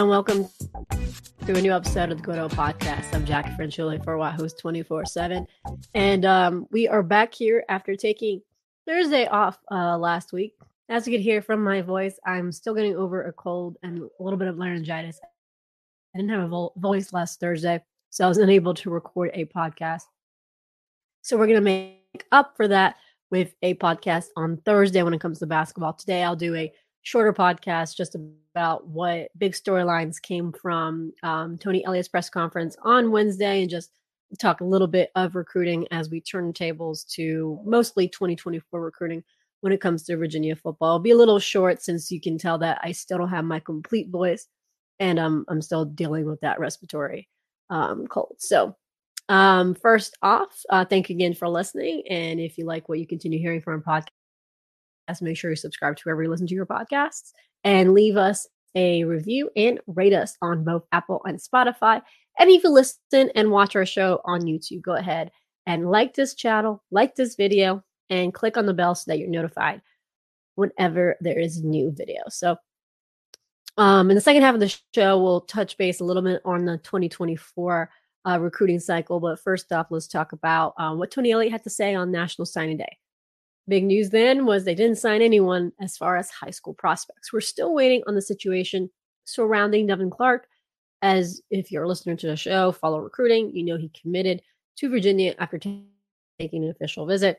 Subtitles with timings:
[0.00, 0.48] And welcome
[1.44, 3.14] to a new episode of the Good Podcast.
[3.14, 5.46] I'm Jacquie Franciulli for Wahoos 24 7.
[5.92, 8.40] And um, we are back here after taking
[8.86, 10.54] Thursday off uh, last week.
[10.88, 14.22] As you can hear from my voice, I'm still getting over a cold and a
[14.22, 15.20] little bit of laryngitis.
[16.14, 19.44] I didn't have a vo- voice last Thursday, so I was unable to record a
[19.44, 20.04] podcast.
[21.20, 22.96] So we're going to make up for that
[23.30, 25.92] with a podcast on Thursday when it comes to basketball.
[25.92, 31.84] Today, I'll do a shorter podcast just about what big storylines came from um, Tony
[31.84, 33.90] Elliott's press conference on Wednesday and just
[34.38, 39.24] talk a little bit of recruiting as we turn tables to mostly 2024 recruiting
[39.60, 40.90] when it comes to Virginia football.
[40.90, 43.60] It'll be a little short since you can tell that I still don't have my
[43.60, 44.46] complete voice
[45.00, 47.28] and um, I'm still dealing with that respiratory
[47.70, 48.36] um, cold.
[48.38, 48.76] So,
[49.28, 52.02] um, first off, uh, thank you again for listening.
[52.10, 54.08] And if you like what you continue hearing from our podcast,
[55.20, 57.32] make sure you subscribe to wherever you listen to your podcasts
[57.64, 62.02] and leave us a review and rate us on both Apple and Spotify.
[62.38, 65.30] And if you listen and watch our show on YouTube, go ahead
[65.66, 69.28] and like this channel, like this video, and click on the bell so that you're
[69.28, 69.82] notified
[70.54, 72.22] whenever there is new video.
[72.28, 72.56] So,
[73.76, 76.64] um, in the second half of the show, we'll touch base a little bit on
[76.64, 77.90] the 2024
[78.28, 79.20] uh, recruiting cycle.
[79.20, 82.46] But first off, let's talk about um, what Tony Elliott had to say on National
[82.46, 82.98] Signing Day.
[83.68, 87.32] Big news then was they didn't sign anyone as far as high school prospects.
[87.32, 88.90] We're still waiting on the situation
[89.24, 90.46] surrounding Devin Clark.
[91.02, 94.42] As if you're a listener to the show, follow recruiting, you know he committed
[94.76, 95.86] to Virginia after t-
[96.38, 97.38] taking an official visit.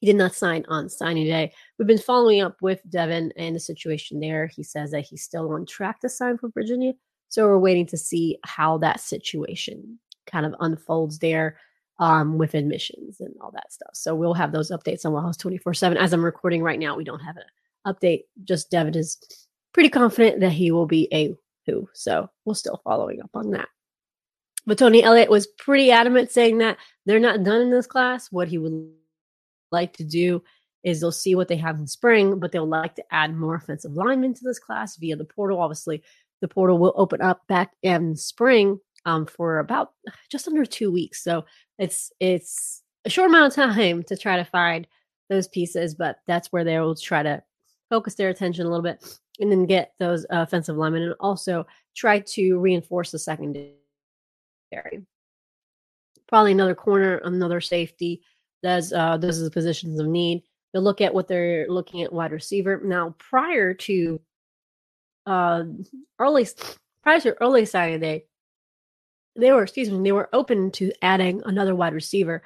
[0.00, 1.52] He did not sign on signing day.
[1.78, 4.46] We've been following up with Devin and the situation there.
[4.46, 6.94] He says that he's still on track to sign for Virginia.
[7.28, 11.56] So we're waiting to see how that situation kind of unfolds there
[11.98, 13.90] um, with admissions and all that stuff.
[13.94, 15.98] So we'll have those updates on Wahoos 24 7.
[15.98, 17.44] As I'm recording right now, we don't have an
[17.86, 18.22] update.
[18.44, 19.18] Just Devin is
[19.72, 21.34] pretty confident that he will be a
[21.66, 21.88] who.
[21.92, 23.68] So we're still following up on that.
[24.66, 28.30] But Tony Elliott was pretty adamant saying that they're not done in this class.
[28.30, 28.90] What he would
[29.70, 30.42] like to do
[30.84, 33.92] is they'll see what they have in spring, but they'll like to add more offensive
[33.92, 35.60] linemen to this class via the portal.
[35.60, 36.02] Obviously,
[36.40, 39.92] the portal will open up back in spring um, for about
[40.30, 41.22] just under two weeks.
[41.22, 41.44] So
[41.82, 44.86] it's it's a short amount of time to try to find
[45.28, 47.42] those pieces, but that's where they will try to
[47.90, 51.66] focus their attention a little bit and then get those uh, offensive linemen and also
[51.96, 53.74] try to reinforce the secondary.
[56.28, 58.22] Probably another corner, another safety.
[58.62, 60.44] That's uh, those are the positions of need.
[60.72, 63.16] They'll look at what they're looking at wide receiver now.
[63.18, 64.20] Prior to
[65.26, 65.64] uh,
[66.20, 66.46] early
[67.02, 68.26] prior to early signing day,
[69.36, 72.42] they were excuse me they were open to adding another wide receiver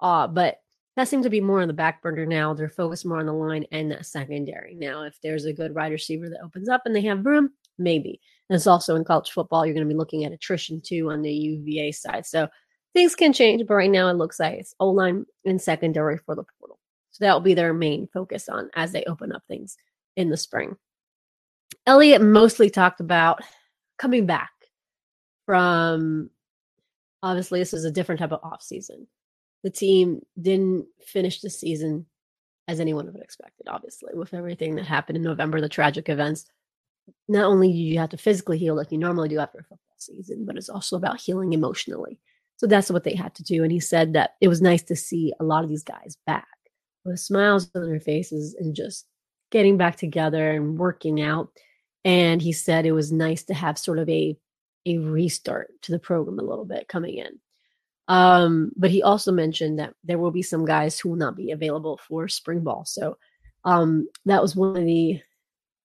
[0.00, 0.60] uh but
[0.98, 2.52] that seems to be more on the back burner now.
[2.52, 4.74] They're focused more on the line and that secondary.
[4.74, 8.20] Now if there's a good wide receiver that opens up and they have room maybe.
[8.50, 11.22] And it's also in college football you're going to be looking at attrition too on
[11.22, 12.26] the uva side.
[12.26, 12.48] So
[12.94, 16.34] things can change but right now it looks like it's o line and secondary for
[16.34, 16.80] the portal.
[17.12, 19.76] So that will be their main focus on as they open up things
[20.16, 20.76] in the spring.
[21.86, 23.40] Elliot mostly talked about
[23.98, 24.50] coming back
[25.48, 26.28] from
[27.22, 29.06] obviously this is a different type of off season.
[29.64, 32.04] The team didn't finish the season
[32.68, 36.44] as anyone would have expected, obviously, with everything that happened in November, the tragic events.
[37.28, 39.78] Not only do you have to physically heal like you normally do after a football
[39.96, 42.20] season, but it's also about healing emotionally.
[42.56, 43.62] So that's what they had to do.
[43.62, 46.46] And he said that it was nice to see a lot of these guys back
[47.06, 49.06] with smiles on their faces and just
[49.50, 51.48] getting back together and working out.
[52.04, 54.36] And he said it was nice to have sort of a
[54.88, 57.38] a restart to the program a little bit coming in.
[58.08, 61.50] Um, but he also mentioned that there will be some guys who will not be
[61.50, 62.84] available for spring ball.
[62.86, 63.18] So
[63.64, 65.20] um, that was one of the,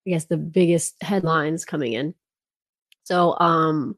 [0.08, 2.16] I guess, the biggest headlines coming in.
[3.04, 3.98] So um,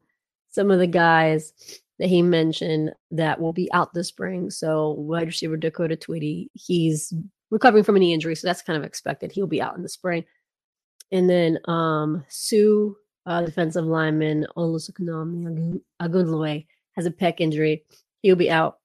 [0.50, 1.54] some of the guys
[2.00, 4.50] that he mentioned that will be out this spring.
[4.50, 7.13] So wide receiver Dakota Twitty, he's
[7.51, 9.31] recovering from a knee injury, so that's kind of expected.
[9.31, 10.25] He'll be out in the spring.
[11.12, 17.83] And then um, Sue uh, defensive lineman Olusokunami Agunloe has a pec injury.
[18.22, 18.80] He'll be out.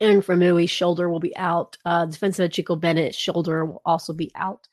[0.00, 1.76] Aaron Faumui's shoulder will be out.
[1.84, 4.68] Uh, defensive Chico Bennett's shoulder will also be out.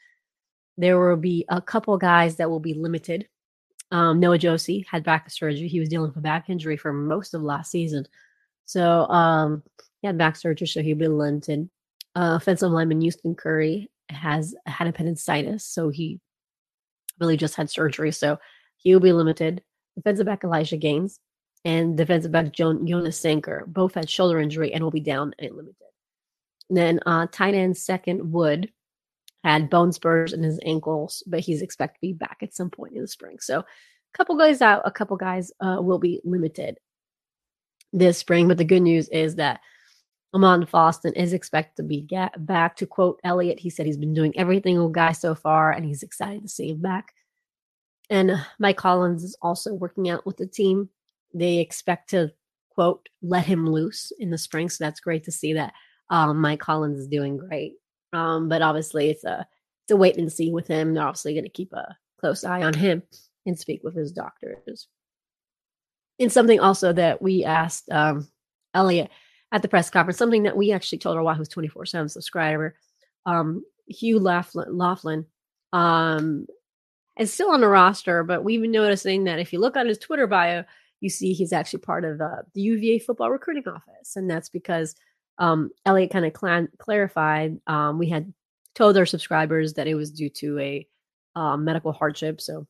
[0.78, 3.28] There will be a couple guys that will be limited.
[3.92, 5.68] Um, Noah Josey had back surgery.
[5.68, 8.06] He was dealing with a back injury for most of last season.
[8.66, 9.64] So um,
[10.02, 11.70] he had back surgery, so he'll be limited.
[12.16, 16.20] Uh, offensive lineman Houston Curry has had appendicitis, so he
[17.20, 18.40] really just had surgery, so
[18.78, 19.64] he'll be limited.
[19.96, 21.20] Defensive back Elijah Gaines
[21.64, 25.76] and defensive back Jonas Sanker both had shoulder injury and will be down and limited.
[26.70, 28.72] And then uh, tight end Sackett Wood
[29.44, 32.96] had bone spurs in his ankles, but he's expected to be back at some point
[32.96, 33.38] in the spring.
[33.40, 36.78] So a couple guys out, a couple guys uh, will be limited
[37.94, 38.48] this spring.
[38.48, 39.60] But the good news is that
[40.36, 42.06] Amon Foston is expected to be
[42.40, 42.76] back.
[42.76, 46.04] To quote Elliot, he said he's been doing everything with guy so far, and he's
[46.04, 47.14] excited to see him back.
[48.10, 50.90] And Mike Hollins is also working out with the team.
[51.34, 52.34] They expect to
[52.70, 55.74] quote let him loose in the spring, so that's great to see that
[56.10, 57.76] um, Mike Hollins is doing great.
[58.12, 59.48] Um, but obviously, it's a
[59.84, 60.94] it's a wait and see with him.
[60.94, 63.04] They're obviously going to keep a close eye on him
[63.46, 64.88] and speak with his doctors.
[66.20, 68.28] And something also that we asked um,
[68.74, 69.12] Elliott
[69.56, 72.76] at the press conference, something that we actually told our Wahoo's 24 7 subscriber,
[73.26, 75.26] um, Hugh Laughlin, Laughlin
[75.72, 76.46] um,
[77.18, 79.98] is still on the roster, but we've been noticing that if you look on his
[79.98, 80.66] Twitter bio,
[81.00, 84.18] you see he's actually part of uh, the UVA football recruiting office.
[84.18, 84.94] And that's because
[85.38, 88.34] um, Elliott kind of cl- clarified um, we had
[88.74, 90.88] told our subscribers that it was due to a
[91.38, 92.42] uh, medical hardship.
[92.42, 92.68] So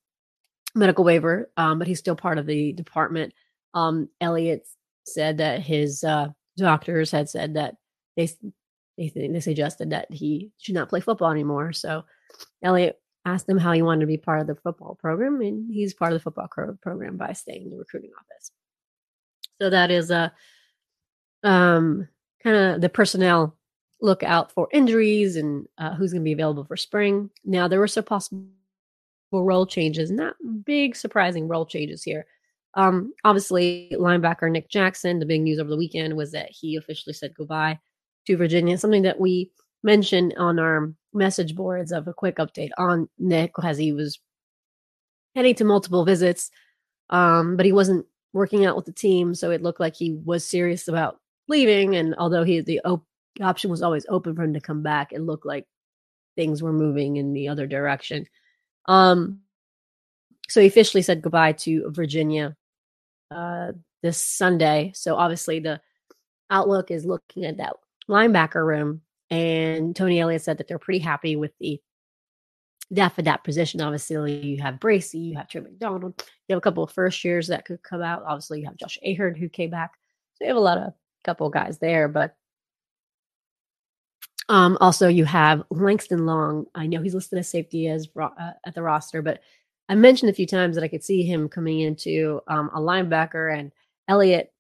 [0.75, 3.33] medical waiver, um, but he's still part of the department.
[3.73, 4.67] Um, Elliott
[5.05, 6.27] said that his uh,
[6.57, 7.75] doctors had said that
[8.15, 8.29] they
[8.97, 11.73] they they suggested that he should not play football anymore.
[11.73, 12.03] So
[12.63, 15.93] Elliot asked him how he wanted to be part of the football program, and he's
[15.93, 16.47] part of the football
[16.81, 18.51] program by staying in the recruiting office.
[19.61, 20.33] So that is a
[21.43, 22.07] um,
[22.43, 23.57] kind of the personnel
[24.01, 27.29] look out for injuries and uh, who's going to be available for spring.
[27.43, 28.45] Now there were some possible
[29.31, 32.25] role changes, not big surprising role changes here.
[32.75, 35.19] Um, obviously, linebacker Nick Jackson.
[35.19, 37.79] The big news over the weekend was that he officially said goodbye
[38.27, 38.77] to Virginia.
[38.77, 39.51] Something that we
[39.83, 44.19] mentioned on our message boards of a quick update on Nick as he was
[45.35, 46.51] heading to multiple visits,
[47.09, 50.45] um, but he wasn't working out with the team, so it looked like he was
[50.45, 51.95] serious about leaving.
[51.95, 53.05] And although he the op-
[53.41, 55.65] option was always open for him to come back, it looked like
[56.35, 58.27] things were moving in the other direction.
[58.87, 59.39] Um,
[60.49, 62.55] so he officially said goodbye to Virginia
[63.31, 64.91] uh, this Sunday.
[64.95, 65.81] So obviously the
[66.49, 67.73] outlook is looking at that
[68.09, 71.81] linebacker room, and Tony Elliott said that they're pretty happy with the
[72.93, 73.81] depth of that position.
[73.81, 76.13] Obviously, you have Bracy, you have Trey McDonald,
[76.47, 78.23] you have a couple of first years that could come out.
[78.27, 79.91] Obviously, you have Josh Ahern who came back,
[80.35, 80.93] so you have a lot of
[81.23, 82.35] couple guys there, but
[84.47, 86.67] um, also you have Langston Long.
[86.75, 89.41] I know he's listed as safety as uh, at the roster, but
[89.87, 93.57] I mentioned a few times that I could see him coming into um, a linebacker.
[93.57, 93.71] And
[94.07, 94.51] Elliott,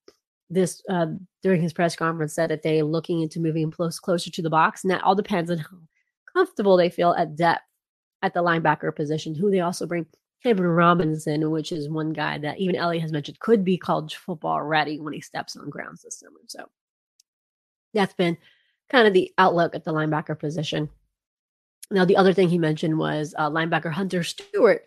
[0.49, 1.07] this uh,
[1.41, 4.49] during his press conference, said that they're looking into moving him close closer to the
[4.49, 5.77] box, and that all depends on how
[6.33, 7.63] comfortable they feel at depth
[8.21, 9.33] at the linebacker position.
[9.33, 10.05] Who they also bring
[10.43, 14.61] Cameron Robinson, which is one guy that even Elliott has mentioned could be college football
[14.61, 16.39] ready when he steps on grounds this summer.
[16.47, 16.69] so
[17.95, 18.37] that's been
[18.89, 20.89] kind of the outlook at the linebacker position.
[21.89, 24.85] Now, the other thing he mentioned was uh, linebacker Hunter Stewart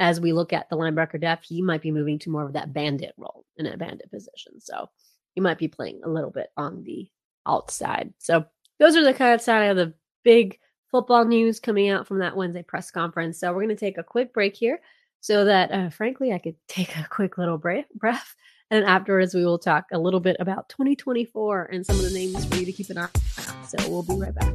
[0.00, 2.72] as we look at the linebacker depth, he might be moving to more of that
[2.72, 4.58] bandit role in a bandit position.
[4.58, 4.88] So
[5.34, 7.06] he might be playing a little bit on the
[7.46, 8.14] outside.
[8.18, 8.46] So
[8.78, 9.92] those are the kind of side of the
[10.24, 10.58] big
[10.90, 13.38] football news coming out from that Wednesday press conference.
[13.38, 14.80] So we're going to take a quick break here
[15.20, 18.34] so that, uh, frankly, I could take a quick little breath.
[18.72, 22.44] And afterwards, we will talk a little bit about 2024 and some of the names
[22.46, 23.66] for you to keep an eye on.
[23.66, 24.54] So we'll be right back.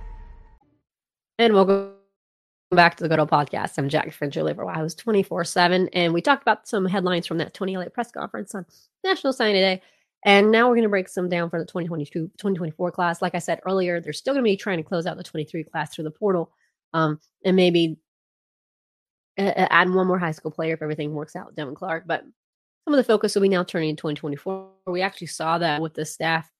[1.41, 1.93] And welcome
[2.69, 3.79] back to the Good Old Podcast.
[3.79, 5.89] I'm Jack Franciulli for was 24 7.
[5.91, 8.63] And we talked about some headlines from that 2008 press conference on
[9.03, 9.81] National Signing Day.
[10.23, 13.23] And now we're going to break some down for the 2022 2024 class.
[13.23, 15.63] Like I said earlier, they're still going to be trying to close out the 23
[15.63, 16.51] class through the portal
[16.93, 17.97] um, and maybe
[19.39, 22.03] add one more high school player if everything works out, Devin Clark.
[22.05, 22.23] But
[22.85, 24.69] some of the focus will be now turning in 2024.
[24.85, 26.51] We actually saw that with the staff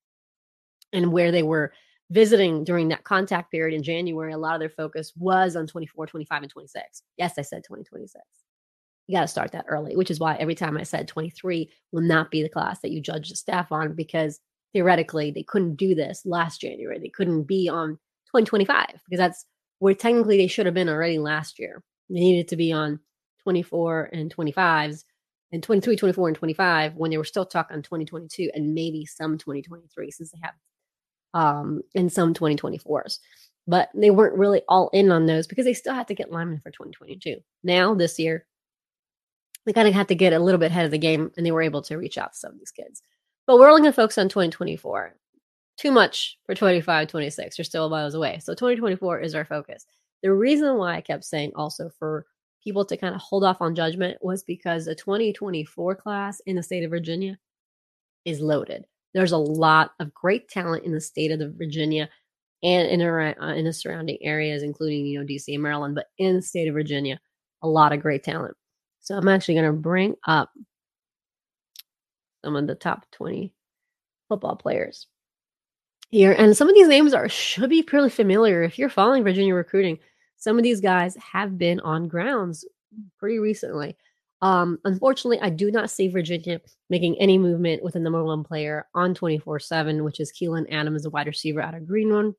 [0.92, 1.72] and where they were
[2.12, 6.08] visiting during that contact period in January, a lot of their focus was on 24,
[6.08, 7.04] 25, and 26.
[7.18, 8.24] Yes, I said 2026.
[9.08, 12.02] You got to start that early, which is why every time I said 23 will
[12.02, 14.40] not be the class that you judge the staff on because
[14.74, 17.00] theoretically they couldn't do this last January.
[17.00, 17.92] They couldn't be on
[18.28, 19.46] 2025 because that's
[19.80, 21.82] where technically they should have been already last year.
[22.10, 23.00] They needed to be on
[23.44, 25.04] 24 and 25s
[25.54, 29.38] and 23, 24, and 25 when they were still talking on 2022 and maybe some
[29.38, 30.54] 2023 since they have
[31.34, 33.20] um, in some 2024s.
[33.68, 36.60] But they weren't really all in on those because they still had to get linemen
[36.60, 37.38] for 2022.
[37.64, 38.46] Now, this year,
[39.66, 41.52] they kind of had to get a little bit ahead of the game and they
[41.52, 43.02] were able to reach out to some of these kids.
[43.46, 45.16] But we're only going to focus on 2024.
[45.78, 47.58] Too much for 25, 26.
[47.58, 48.40] You're still miles away.
[48.40, 49.86] So 2024 is our focus.
[50.24, 52.26] The reason why I kept saying also for
[52.64, 56.64] people to kind of hold off on judgment was because the 2024 class in the
[56.64, 57.38] state of Virginia
[58.26, 58.86] is loaded.
[59.14, 62.10] There's a lot of great talent in the state of the Virginia
[62.64, 66.08] and in, around, uh, in the surrounding areas, including you know DC and Maryland, but
[66.18, 67.20] in the state of Virginia,
[67.64, 68.56] a lot of great talent.
[69.00, 70.52] So I'm actually going to bring up
[72.44, 73.54] some of the top 20
[74.30, 75.08] football players
[76.10, 79.56] here, and some of these names are should be pretty familiar if you're following Virginia
[79.56, 79.98] recruiting.
[80.38, 82.66] Some of these guys have been on grounds
[83.20, 83.96] pretty recently.
[84.42, 88.88] Um, unfortunately, I do not see Virginia making any movement with a number one player
[88.96, 92.34] on 24 7, which is Keelan Adams, a wide receiver out of Greenwood.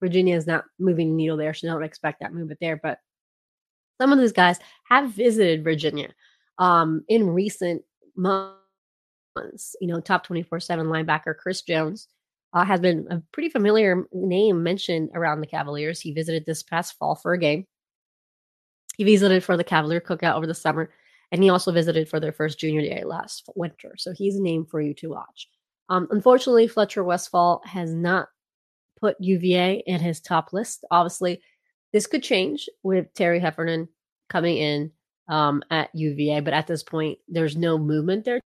[0.00, 2.80] Virginia is not moving the needle there, so don't expect that movement there.
[2.82, 2.98] But
[4.00, 6.08] some of these guys have visited Virginia
[6.58, 7.82] um, in recent
[8.16, 8.56] months.
[9.80, 12.08] You know, top 24 7 linebacker Chris Jones
[12.54, 16.00] uh, has been a pretty familiar name mentioned around the Cavaliers.
[16.00, 17.66] He visited this past fall for a game.
[18.96, 20.90] He visited for the Cavalier cookout over the summer
[21.32, 23.94] and he also visited for their first junior day last winter.
[23.96, 25.48] So he's a name for you to watch.
[25.88, 28.28] Um, unfortunately, Fletcher Westfall has not
[29.00, 30.84] put UVA in his top list.
[30.90, 31.40] Obviously,
[31.92, 33.88] this could change with Terry Heffernan
[34.28, 34.92] coming in
[35.28, 38.40] um, at UVA, but at this point, there's no movement there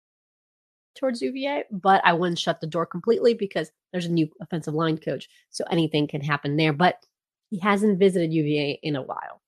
[0.97, 1.65] towards UVA.
[1.69, 5.63] But I wouldn't shut the door completely because there's a new offensive line coach, so
[5.69, 6.73] anything can happen there.
[6.73, 7.05] But
[7.49, 9.41] he hasn't visited UVA in a while.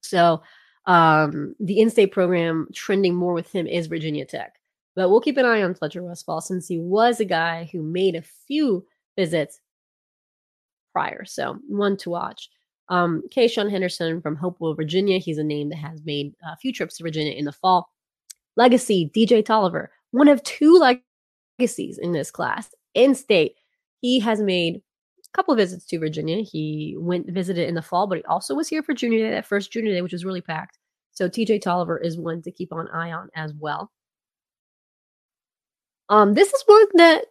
[0.00, 0.42] So
[0.86, 4.54] um, the in-state program trending more with him is Virginia Tech.
[4.96, 8.14] But we'll keep an eye on Fletcher Westfall since he was a guy who made
[8.14, 8.86] a few
[9.16, 9.60] visits
[10.92, 11.24] prior.
[11.24, 12.48] So one to watch.
[12.88, 15.18] Um, Kayshawn Henderson from Hopewell, Virginia.
[15.18, 17.88] He's a name that has made a few trips to Virginia in the fall.
[18.56, 20.78] Legacy, DJ Tolliver, one of two
[21.58, 22.72] legacies in this class.
[22.94, 23.56] In state,
[24.00, 24.82] he has made
[25.34, 26.42] couple visits to Virginia.
[26.42, 29.46] He went visited in the fall, but he also was here for junior day, that
[29.46, 30.78] first junior day, which was really packed.
[31.12, 33.90] So TJ Tolliver is one to keep an eye on as well.
[36.08, 37.26] Um, this is one that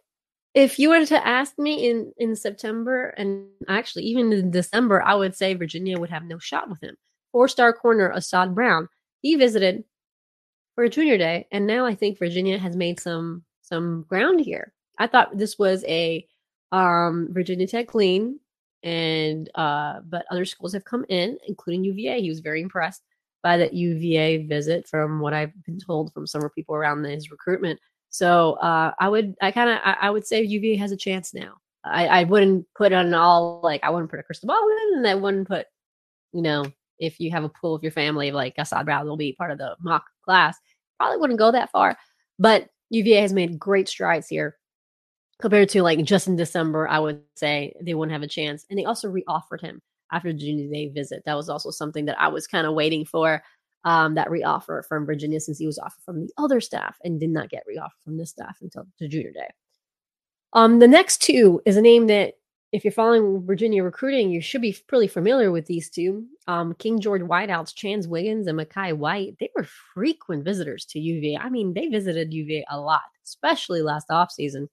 [0.54, 5.14] if you were to ask me in in September and actually even in December, I
[5.14, 6.96] would say Virginia would have no shot with him.
[7.32, 8.88] Four star corner Assad Brown,
[9.20, 9.84] he visited
[10.74, 14.72] for a junior day, and now I think Virginia has made some some ground here.
[14.98, 16.26] I thought this was a
[16.72, 18.40] um, Virginia Tech lean,
[18.82, 22.20] and uh, but other schools have come in, including UVA.
[22.20, 23.02] He was very impressed
[23.42, 27.78] by that UVA visit, from what I've been told from some people around his recruitment.
[28.10, 31.34] So uh, I would, I kind of, I, I, would say UVA has a chance
[31.34, 31.54] now.
[31.84, 35.06] I, I wouldn't put on all like I wouldn't put a crystal ball in, and
[35.06, 35.66] I wouldn't put,
[36.32, 36.64] you know,
[36.98, 39.58] if you have a pool of your family like Assad Brown will be part of
[39.58, 40.56] the mock class,
[40.98, 41.96] probably wouldn't go that far.
[42.38, 44.56] But UVA has made great strides here
[45.44, 48.64] compared to like just in December, I would say they wouldn't have a chance.
[48.70, 51.22] And they also reoffered him after the junior day visit.
[51.26, 53.42] That was also something that I was kind of waiting for.
[53.84, 57.28] Um, that reoffer from Virginia since he was offered from the other staff and did
[57.28, 59.50] not get reoffered from this staff until the junior day.
[60.54, 62.36] Um, the next two is a name that
[62.72, 66.24] if you're following Virginia recruiting, you should be pretty familiar with these two.
[66.46, 71.36] Um, King George Whiteouts, Chance Wiggins, and Makai White, they were frequent visitors to UVA.
[71.36, 74.68] I mean, they visited UVA a lot, especially last offseason.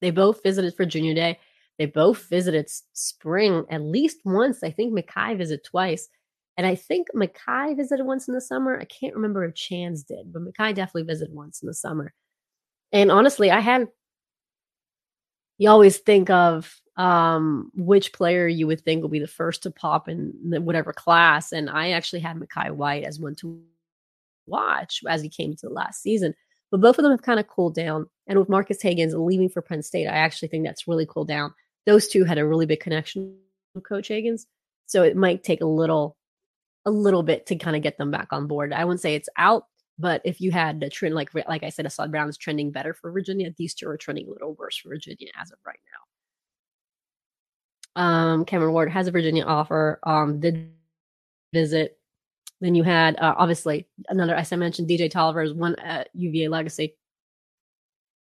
[0.00, 1.38] They both visited for Junior Day.
[1.78, 4.62] They both visited spring at least once.
[4.62, 6.08] I think Makai visited twice.
[6.56, 8.78] And I think Makai visited once in the summer.
[8.80, 12.12] I can't remember if Chance did, but Makai definitely visited once in the summer.
[12.92, 13.88] And honestly, I had
[15.58, 19.70] you always think of um, which player you would think will be the first to
[19.70, 20.32] pop in
[20.64, 21.52] whatever class.
[21.52, 23.62] And I actually had Makai White as one to
[24.46, 26.34] watch as he came to the last season.
[26.70, 28.08] But both of them have kind of cooled down.
[28.26, 31.54] And with Marques Hagans leaving for Penn State, I actually think that's really cooled down.
[31.86, 33.36] Those two had a really big connection
[33.74, 34.46] with Coach Hagans.
[34.86, 36.16] So it might take a little
[36.84, 38.72] a little bit to kind of get them back on board.
[38.72, 39.64] I wouldn't say it's out,
[39.98, 42.94] but if you had a trend like like I said, Assad Brown is trending better
[42.94, 43.52] for Virginia.
[43.56, 45.78] These two are trending a little worse for Virginia as of right
[47.96, 48.02] now.
[48.02, 49.98] Um, Cameron Ward has a Virginia offer.
[50.04, 50.70] Um, did
[51.52, 51.97] visit.
[52.60, 56.48] Then you had uh, obviously another, as I mentioned, DJ Tolliver is one at UVA
[56.48, 56.94] Legacy.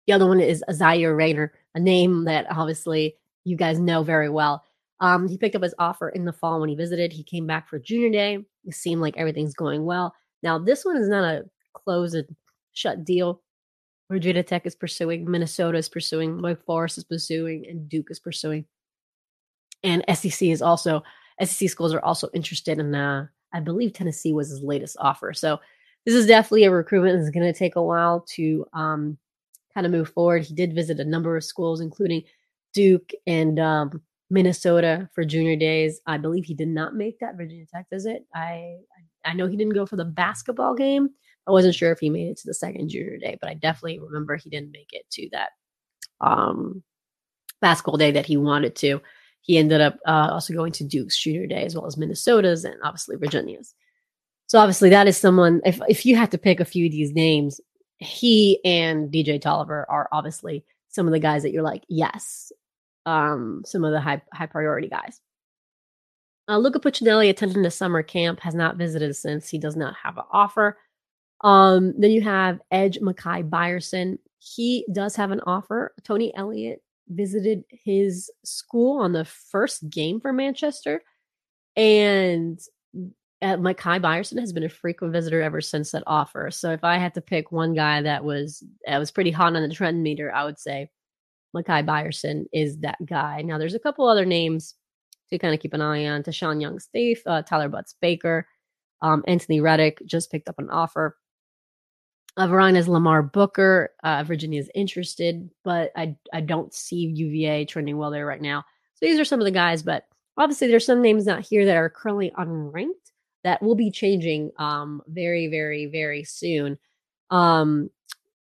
[0.08, 4.64] The other one is Zaire Rayner, a name that obviously you guys know very well.
[5.00, 7.12] Um, he picked up his offer in the fall when he visited.
[7.12, 8.46] He came back for junior day.
[8.66, 10.14] It seemed like everything's going well.
[10.44, 12.28] Now, this one is not a close and
[12.74, 13.42] shut deal.
[14.10, 18.66] Virginia Tech is pursuing, Minnesota is pursuing, Wake Forest is pursuing, and Duke is pursuing.
[19.84, 21.04] And SEC is also
[21.44, 22.94] SEC schools are also interested in.
[22.94, 25.34] Uh, I believe Tennessee was his latest offer.
[25.34, 25.60] So
[26.06, 29.18] this is definitely a recruitment that's going to take a while to um,
[29.74, 30.44] kind of move forward.
[30.44, 32.24] He did visit a number of schools, including
[32.74, 36.02] Duke and um, Minnesota for junior days.
[36.06, 38.26] I believe he did not make that Virginia Tech visit.
[38.36, 38.76] I
[39.24, 41.10] I know he didn't go for the basketball game.
[41.48, 44.00] I wasn't sure if he made it to the second junior day, but I definitely
[44.00, 45.50] remember he didn't make it to that
[46.22, 46.84] um,
[47.62, 49.02] basketball day that he wanted to.
[49.46, 52.76] He ended up uh, also going to Duke's junior day as well as Minnesota's and
[52.84, 53.76] obviously Virginia's.
[54.48, 55.62] So obviously that is someone.
[55.64, 57.62] If if you had to pick a few of these names,
[57.98, 62.52] he and DJ Tolliver are obviously some of the guys that you're like, yes,
[63.06, 65.22] um, some of the high high priority guys.
[66.50, 70.18] Uh, Luca Puccinelli attending the summer camp has not visited since he does not have
[70.18, 70.80] an offer.
[71.42, 74.18] Um, then you have Edge Makai Byerson.
[74.40, 75.94] He does have an offer.
[76.04, 81.02] Tony Elliott visited his school on the first game for Manchester,
[81.76, 82.60] and
[83.42, 86.50] uh, Makai Byerson has been a frequent visitor ever since that offer.
[86.52, 89.68] So if I had to pick one guy that was that was pretty hot on
[89.68, 90.90] the trend meter, I would say
[91.56, 93.42] Makai Byerson is that guy.
[93.42, 94.76] Now, there's a couple other names
[95.30, 96.24] to kind of keep an eye on.
[96.24, 98.48] Tashawn Young Steve, uh, Tyler Butts Baker,
[99.02, 101.18] um, Anthony Reddick just picked up an offer.
[102.38, 103.92] Uh, Verina's Lamar Booker.
[104.04, 108.64] Uh, Virginia's interested, but I I don't see UVA trending well there right now.
[108.96, 110.06] So these are some of the guys, but
[110.38, 113.12] obviously there's some names not here that are currently unranked
[113.44, 116.78] that will be changing um, very, very, very soon.
[117.30, 117.90] Um,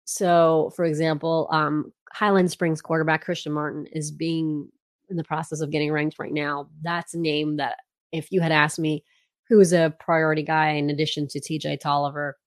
[0.06, 4.70] so, for example, um, Highland Springs quarterback Christian Martin is being
[5.10, 6.70] in the process of getting ranked right now.
[6.82, 7.78] That's a name that
[8.12, 9.04] if you had asked me
[9.50, 12.38] who is a priority guy in addition to TJ Tolliver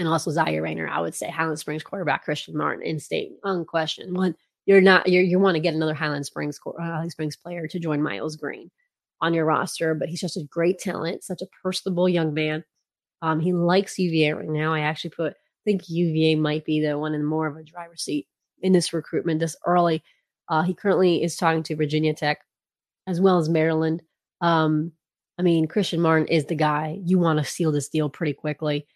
[0.00, 4.16] and also Zaire Rayner, I would say Highland Springs quarterback Christian Martin in state unquestioned.
[4.16, 4.34] One,
[4.64, 7.78] you're not you you want to get another Highland Springs uh, Highland Springs player to
[7.78, 8.70] join Miles Green
[9.20, 12.64] on your roster, but he's just a great talent, such a personable young man.
[13.20, 14.72] Um, he likes UVA right now.
[14.72, 18.02] I actually put I think UVA might be the one in more of a driver's
[18.02, 18.26] seat
[18.62, 20.02] in this recruitment this early.
[20.48, 22.38] Uh, he currently is talking to Virginia Tech
[23.06, 24.02] as well as Maryland.
[24.40, 24.92] Um,
[25.38, 28.86] I mean, Christian Martin is the guy you want to seal this deal pretty quickly.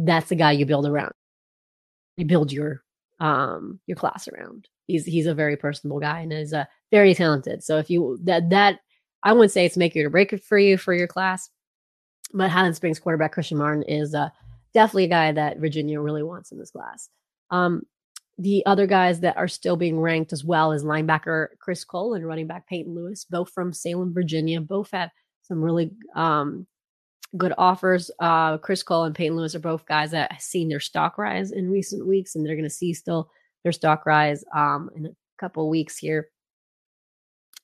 [0.00, 1.12] That's the guy you build around.
[2.16, 2.82] You build your
[3.20, 4.68] um your class around.
[4.86, 7.64] He's he's a very personable guy and is uh, very talented.
[7.64, 8.80] So if you that that
[9.22, 11.50] I wouldn't say it's make or break it for you for your class,
[12.32, 14.28] but Highland Springs quarterback Christian Martin is uh,
[14.72, 17.08] definitely a guy that Virginia really wants in this class.
[17.50, 17.82] Um,
[18.38, 22.24] the other guys that are still being ranked as well as linebacker Chris Cole and
[22.24, 24.60] running back Peyton Lewis, both from Salem, Virginia.
[24.60, 25.10] Both have
[25.42, 26.66] some really um,
[27.36, 28.10] good offers.
[28.18, 31.52] Uh, Chris Cole and Peyton Lewis are both guys that have seen their stock rise
[31.52, 33.30] in recent weeks, and they're going to see still
[33.62, 36.28] their stock rise um, in a couple weeks here.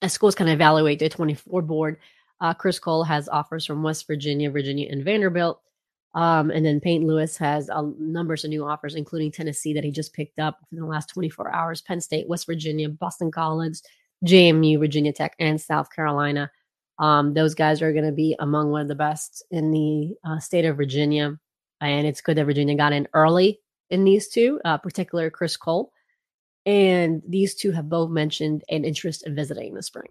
[0.01, 1.97] As schools kind of evaluate their 24 board,
[2.41, 5.61] uh, Chris Cole has offers from West Virginia, Virginia, and Vanderbilt.
[6.13, 9.91] Um, and then Peyton Lewis has a numbers of new offers, including Tennessee that he
[9.91, 13.79] just picked up in the last 24 hours, Penn State, West Virginia, Boston College,
[14.25, 16.49] JMU, Virginia Tech, and South Carolina.
[16.99, 20.39] Um, those guys are going to be among one of the best in the uh,
[20.39, 21.37] state of Virginia.
[21.81, 25.91] And it's good that Virginia got in early in these two, uh, particular Chris Cole.
[26.65, 30.09] And these two have both mentioned an interest in visiting in the spring.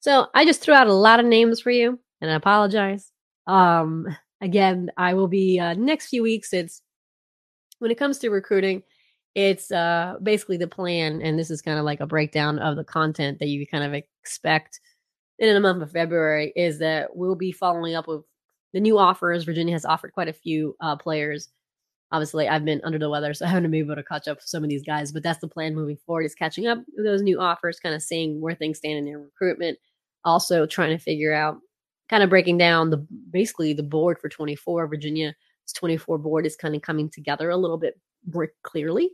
[0.00, 3.10] So I just threw out a lot of names for you, and I apologize.
[3.48, 4.06] Um,
[4.40, 6.52] again, I will be uh, next few weeks.
[6.52, 6.80] It's
[7.80, 8.84] when it comes to recruiting,
[9.34, 12.84] it's uh, basically the plan, and this is kind of like a breakdown of the
[12.84, 14.80] content that you kind of expect
[15.38, 16.52] in the month of February.
[16.56, 18.22] Is that we'll be following up with
[18.72, 19.44] the new offers.
[19.44, 21.48] Virginia has offered quite a few uh, players.
[22.12, 24.46] Obviously, I've been under the weather, so I haven't been able to catch up with
[24.46, 25.12] some of these guys.
[25.12, 28.02] But that's the plan moving forward: is catching up with those new offers, kind of
[28.02, 29.78] seeing where things stand in their recruitment.
[30.24, 31.58] Also, trying to figure out,
[32.08, 35.34] kind of breaking down the basically the board for 24 Virginia
[35.74, 37.98] 24 board is kind of coming together a little bit
[38.32, 39.10] more clearly,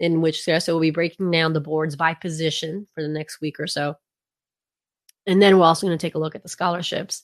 [0.00, 3.58] in which so we'll be breaking down the boards by position for the next week
[3.58, 3.94] or so.
[5.26, 7.22] And then we're also going to take a look at the scholarships.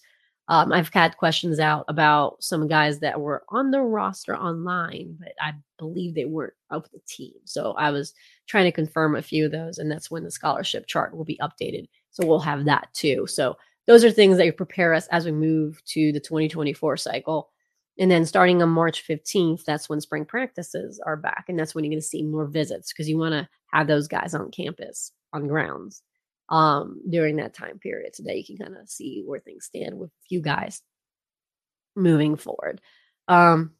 [0.48, 5.32] Um, I've had questions out about some guys that were on the roster online, but
[5.40, 7.34] I believe they weren't of the team.
[7.44, 8.14] So I was
[8.48, 11.38] trying to confirm a few of those, and that's when the scholarship chart will be
[11.40, 11.88] updated.
[12.10, 13.26] So we'll have that too.
[13.28, 17.50] So those are things that prepare us as we move to the 2024 cycle.
[17.98, 21.44] And then starting on March 15th, that's when spring practices are back.
[21.48, 24.08] And that's when you're going to see more visits because you want to have those
[24.08, 26.02] guys on campus, on grounds
[26.50, 29.98] um, during that time period so that you can kind of see where things stand
[29.98, 30.82] with you guys
[31.96, 32.80] moving forward.
[33.28, 33.72] Um,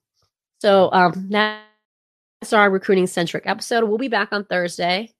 [0.61, 3.85] so um, that's our recruiting centric episode.
[3.85, 5.13] We'll be back on Thursday.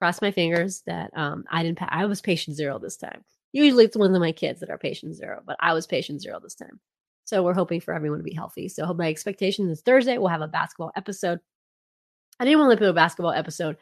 [0.00, 1.78] Cross my fingers that um, I didn't.
[1.78, 3.24] Pa- I was patient zero this time.
[3.52, 6.38] Usually it's one of my kids that are patient zero, but I was patient zero
[6.40, 6.80] this time.
[7.24, 8.68] So we're hoping for everyone to be healthy.
[8.68, 11.40] So my expectation is Thursday we'll have a basketball episode.
[12.40, 13.76] I didn't want to put a basketball episode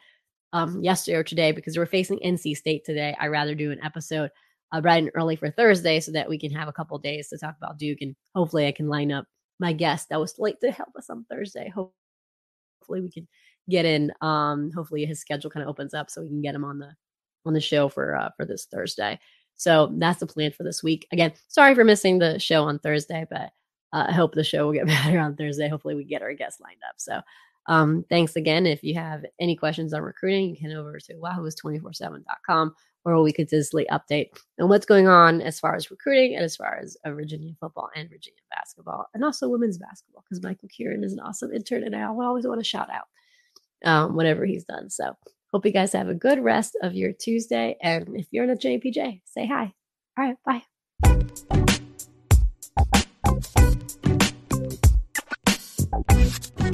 [0.57, 3.15] um, yesterday or today because we're facing NC State today.
[3.19, 4.31] I rather do an episode
[4.71, 7.37] uh, bright and early for Thursday so that we can have a couple days to
[7.37, 9.25] talk about Duke and hopefully I can line up
[9.59, 11.69] my guest that was late to help us on Thursday.
[11.69, 13.27] Hopefully we can
[13.69, 14.11] get in.
[14.21, 16.91] Um, hopefully his schedule kind of opens up so we can get him on the
[17.45, 19.19] on the show for uh, for this Thursday.
[19.55, 21.07] So that's the plan for this week.
[21.11, 23.51] Again, sorry for missing the show on Thursday, but
[23.93, 25.67] uh, I hope the show will get better on Thursday.
[25.67, 26.95] Hopefully, we get our guests lined up.
[26.97, 27.21] So,
[27.67, 28.65] um, thanks again.
[28.65, 32.75] If you have any questions on recruiting, you can head over to wahoos247.com
[33.05, 36.79] or we consistently update on what's going on as far as recruiting and as far
[36.81, 41.13] as uh, Virginia football and Virginia basketball and also women's basketball because Michael Kieran is
[41.13, 43.07] an awesome intern and I always want to shout out
[43.85, 44.89] um, whatever he's done.
[44.89, 45.13] So
[45.51, 47.77] hope you guys have a good rest of your Tuesday.
[47.81, 49.73] And if you're in a JPJ, say hi.
[50.17, 50.63] All right, bye.
[56.09, 56.66] Thank you.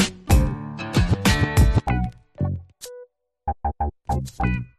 [4.25, 4.72] Thank you.